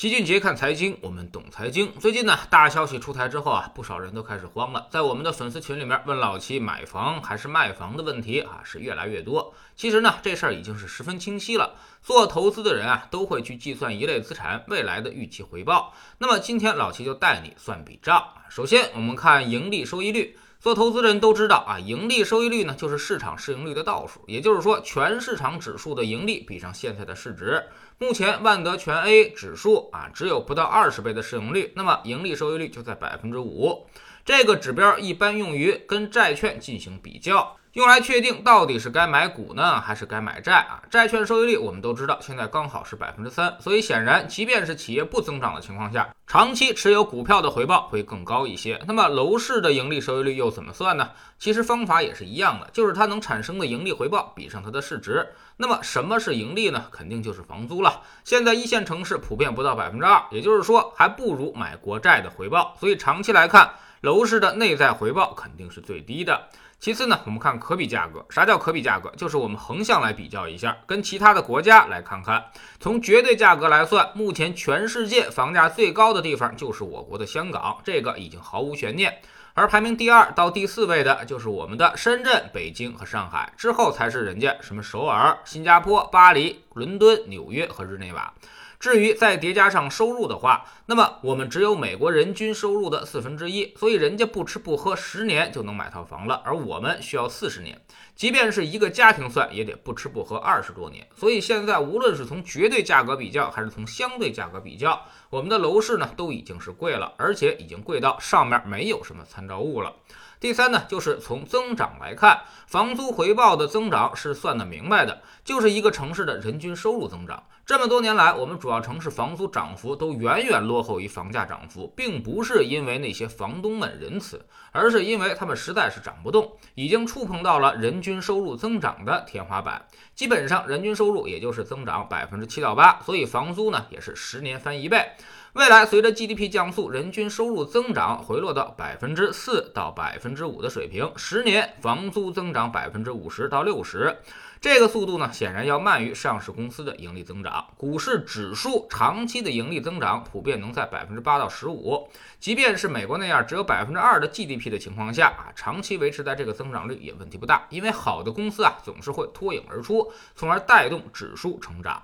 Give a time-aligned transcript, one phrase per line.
[0.00, 1.92] 齐俊杰看财经，我们懂财经。
[2.00, 4.86] 最近呢，大消息出台之后啊，不少人都开始慌了。
[4.90, 9.52] 在我们的粉丝群里面，问老齐买房还是卖房的问题啊，是越来越多。
[9.76, 11.74] 其实呢，这事儿已经是十分清晰了。
[12.00, 15.92] 做投资的人啊，都会去计算一类资产未来的预期回报。
[16.16, 18.26] 那么今天老齐就带你算笔账。
[18.48, 20.38] 首先，我们看盈利收益率。
[20.60, 27.64] 做投资人都知道啊，盈利收益率呢就是市场市盈率的倒数，也就是说，全市场指数的盈利比上现在的市值。
[27.96, 33.86] 目前万德全 A 指数啊只有不到二十倍的市盈率，那么盈利收益率就在百分之五。
[34.22, 37.56] 这个指标一般用于跟债券进行比较。
[37.74, 40.82] 用来确定到底是该买股呢，还是该买债啊？
[40.90, 48.82] 债券收益率我们都知道，现在刚好是百分之三，所以显然，即便是企业不增长的情况下，长期持有股票的回报会更高一些。
[48.88, 51.10] 那么楼市的盈利收益率又怎么算呢？
[51.38, 55.28] 其实方法也是一样的，就是它能产生的盈利回报比上它的市值。
[55.56, 56.86] 那么什么是盈利呢？
[56.90, 58.00] 肯定就是房租了。
[58.24, 62.74] 现在一线城市普遍不到百分之二，也就是说还不如买国债的回报。
[62.80, 66.48] 所以长期来看，楼市的内在回报肯定是最低的。
[66.80, 68.24] 其次呢，我们看可比价格。
[68.30, 69.12] 啥叫可比价格？
[69.14, 72.42] 就是我们横向来比较一下，跟其他的国家来看看。
[72.80, 79.20] 从绝对价格来算，目前全世界房价最高的地方就是我国的香港，这个已经毫无悬念。
[79.52, 88.32] 而排名第二到第四位的就是我们的深圳、北京和上海，之后才是人家什么首尔、新加坡、巴黎、伦敦、纽约和日内瓦。
[88.80, 97.78] 至于再叠加上收入的话，那么我们只有美国人均收入的四分之一，所以人家不吃不喝十年就能买套房了，而我们需要四十年，
[98.16, 101.06] 即便是一个家庭算，也得不吃不喝二十多年。
[101.14, 109.94] 所以现在无论是从绝对价格比较，还是从相对价格比较，我们的楼市呢都已经是贵了，而且已经贵到上面没有什么参照物了。
[110.40, 117.44] 第三呢，就是从增长来看，房租回报的增长是算得明白的，就是一个城市的人均收入增长。
[117.66, 129.86] 这么多年来，我们主要城市房租涨幅都远远落后于房价涨幅，并不是因为那些房东们仁慈，而是因为他们实在是涨不动，已经触碰到了人均收入增长的天花板。
[130.16, 135.12] 基本上，人均收入也就是增长百分之七到八，所以房租呢也是十年翻一倍。
[135.54, 144.16] 未来随着 GDP 降速，人均收入增长回落到百分之四到百分之五的水平，十年房租增长百分之五十到六十，
[144.60, 147.66] 这个速度呢，显然要慢于上市公司的盈利增长。
[147.76, 162.00] 股市指数长期的盈利增长普遍能在百分之八到十五，即便是美国那样只有百分之二的 GDP 的情况下啊，长期维持在这个增长率也问题不大，因为好的公司啊总是会脱颖而出，从而带动指数成长。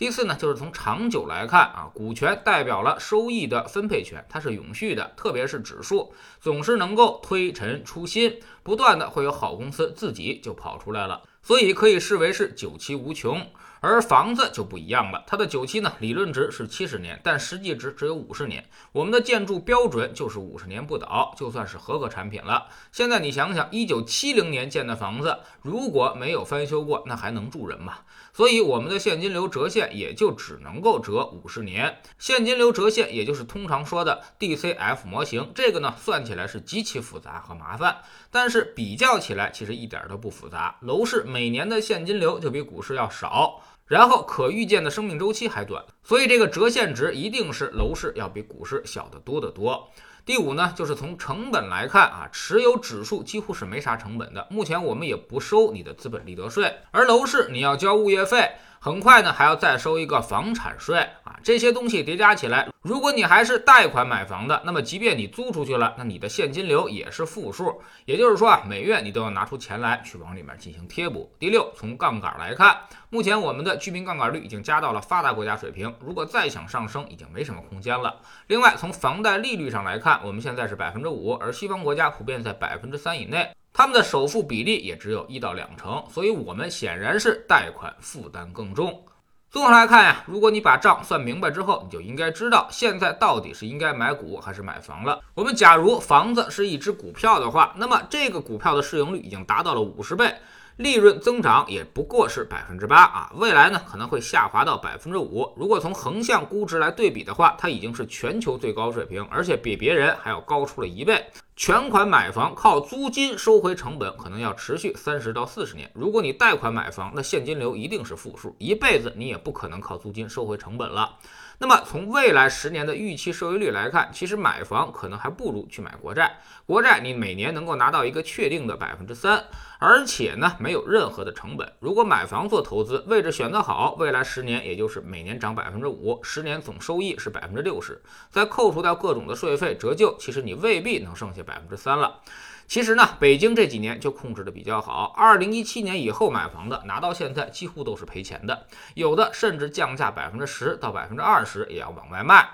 [0.00, 13.46] 第四呢，就是从长久来看啊，股权代表了收益的分配权，它是永续的，特别是指数总是能够推陈出新，不断的会有好公司自己就跑出来了，所以可以视为是久期无穷。
[13.80, 18.68] 而房子就不一样了，它的久期呢，理论值是七十年，但实际值只有五十年。
[18.92, 22.66] 我们的建筑标准就是五十年不倒，就算是合格产品了。
[22.92, 27.98] 现在你想想，一九七零年建的房子，如果没有翻修过，那还能住人吗？
[28.32, 31.98] 所以我们的现金流折现也就只能够折五十年。
[32.18, 37.96] 现金流折现，也就是通常说的 DCF 模型，这个呢算起来是极其复杂和麻烦，
[38.30, 40.76] 但是比较起来其实一点都不复杂。
[40.82, 43.62] 楼市每年的现金流就比股市要少。
[43.90, 49.90] 然后可预见的生命周期还短，所以这个折现值一定是楼市要比股市小得多得多。
[50.24, 54.46] 第五呢，就是从成本来看啊，持有指数几乎是没啥成本的。
[54.48, 58.52] 目前我们也不收你的资本利得税，而楼市你要交物业费。
[58.82, 61.38] 很快呢，还要再收一个房产税啊！
[61.42, 67.82] 这些东西叠加起来，如果你还是贷款买房的，那么即便你租出去了，那你的现金流也是负数。
[68.06, 71.30] 也就是说啊，每月你都要拿出钱来去往里面进行贴补。
[71.38, 72.74] 第六，从杠杆来看，
[73.10, 78.22] 目前我们的居民杠杆率已经加到了发达国家水平，如果再想上升，已经没什么空间了。
[78.46, 83.50] 另外，从房贷利率上来看，我们现在是百分之五，而西方国家普遍在百分之三以内。
[83.72, 89.04] 他们的首付比例也只有一到两成，所以我们显然是贷款负担更重。
[89.50, 95.20] 综合来看呀，如果你把账算明白之后，你就应该知道现在到底是应该买股还是买房了。
[95.34, 100.32] 我们假如房子是一只股票的话，那么这个股票的市盈率已经达到了五十倍。
[100.80, 105.52] 利润增长也不过是百分之八啊，未来呢可能会下滑到百分之五。
[105.54, 111.22] 如果从横向估值来对比的话，它已经是全球最高水平，而且比别人还要高出了一倍。
[111.54, 115.90] 全款买房靠租金收回成本，可能要持续三十到四十年。
[115.94, 121.18] 如果你贷款买房，那现金流一定是负数，一辈子你也不可能靠租金收回成本了。
[121.62, 126.38] 那么从未来十年的预期收益率来看，其实买房可能还不如去买国债。
[126.64, 129.44] 国债你每年能够拿到一个确定的百分之三，
[129.78, 131.70] 而且呢没有任何的成本。
[131.78, 142.20] 如果买房做投资，位置选得好，未来十年也就是每年涨百分之五，十年总收益是百分之六十，再扣除掉各种的税费折旧，其实你未必能剩下百分之三了。
[142.70, 145.12] 其实呢，北京这几年就控制的比较好。
[145.16, 148.64] 二零一七年以后买房的，拿到现在几乎都是赔钱的，
[148.94, 152.50] 有的甚至降价百分之十到百分之二十也要往外卖。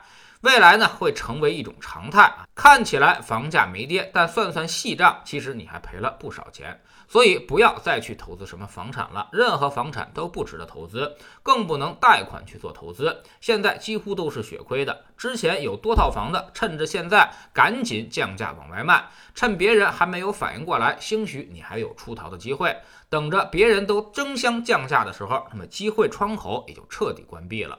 [0.46, 2.46] 未来呢，会成为一种常态啊！
[2.54, 6.80] 看起来房价没跌，但算算细账，其实你还赔了不少钱。
[7.08, 13.24] 所以不要再去投资什么房产了，任何房产都不值得投资，更不能贷款去做投资。
[13.40, 15.04] 现在几乎都是血亏的。
[15.16, 19.04] 之前有多套房的，趁着现在赶紧降价往外卖，
[19.34, 22.76] 趁别人还没有反应过来，兴许你还有出逃的机会。
[23.08, 27.76] 等着别人都争相降价的时候，那么机会窗口也就彻底关闭了。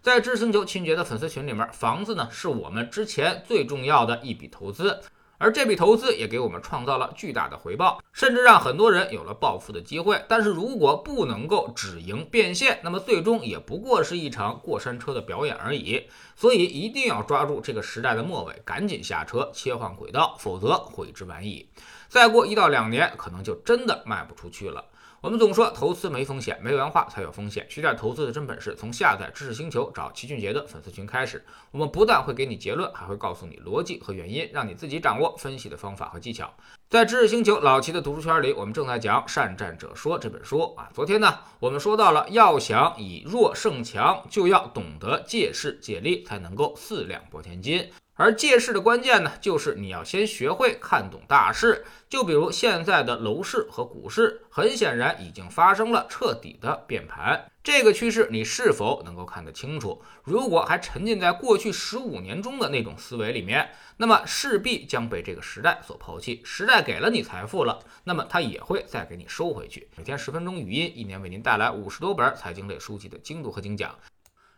[0.00, 5.00] 在知识星球秦杰的粉丝群里面，房子呢是我们之前最重要的一笔投资，
[5.38, 10.22] 而这笔投资也给我们创造了巨大的回报，甚至让很多人有了暴富的机会。
[10.28, 16.08] 但是如果不能够止盈变现，那么最终也不过是一场过山车的表演而已。
[16.36, 21.68] 所以一定要抓住这个时代的末尾，赶紧下车切换轨道，否则悔之晚矣。
[22.08, 24.84] 再过一到两年，可能就真的卖不出去了。
[25.20, 27.66] 我们总说投资没风险，没文化才有风险。
[27.68, 31.44] 学点投资的真本事，从下载知识星球找齐俊杰的粉丝群开始。
[31.72, 36.48] 我们不但会给你结论，还会告诉你逻辑和原因，让你自己掌握分析的方法和技巧。
[36.88, 40.88] 在知识星球老齐的读书圈里，我们正在讲《善战者说》这本书啊。
[40.94, 47.90] 昨天呢，我们说到了，要想以弱胜强，就要懂得借势借力，才能够四两拨千斤。
[48.18, 51.84] 而借势的关键呢，就是你要先学会看懂大势。
[52.08, 57.48] 就比如现在的楼市和股市，很显然已经发生了彻底的变盘。
[57.62, 60.02] 这个趋势你是否能够看得清楚？
[60.24, 66.40] 如果还沉浸在过去十五年中的那种思维里面，那么势必将被这个时代所抛弃。
[66.44, 69.88] 时代给了你财富了，那么它也会再给你收回去。
[69.96, 73.94] 每天十分钟语音，一年为您带来五十多本财经类书籍的精读和精讲。